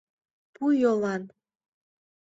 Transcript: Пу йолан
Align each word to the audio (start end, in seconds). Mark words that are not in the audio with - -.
Пу 0.53 0.63
йолан 0.81 1.21